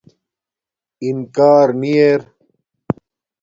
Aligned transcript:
اِنکار 1.05 1.67
نی 1.79 1.93
اِر 2.03 2.21